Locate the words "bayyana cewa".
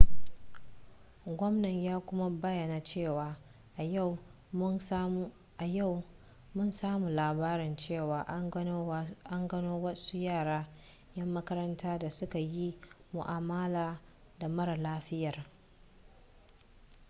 2.29-3.37